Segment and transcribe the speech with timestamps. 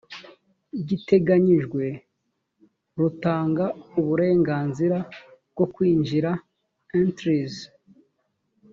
[0.87, 1.83] giteganyijwe
[2.99, 3.65] rutanga
[3.99, 4.97] uburenganzira
[5.51, 6.29] bwo kwinjira
[6.99, 7.55] entries